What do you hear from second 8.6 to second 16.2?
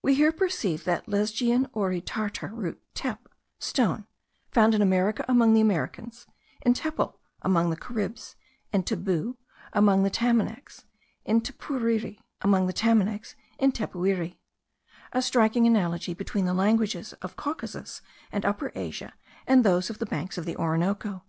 in tebou; among the Tamanacs, in tepuiri); a striking analogy